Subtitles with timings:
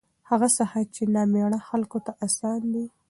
[0.29, 2.85] هغه څخه چې نامېړه خلکو ته اسان دي